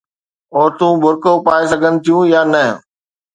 [0.55, 2.65] عورتون برقع پائي سگهن ٿيون يا نه.